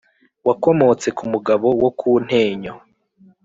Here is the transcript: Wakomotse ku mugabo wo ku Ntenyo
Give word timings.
Wakomotse 0.47 1.07
ku 1.17 1.23
mugabo 1.31 1.67
wo 1.81 1.89
ku 1.99 2.09
Ntenyo 2.25 2.73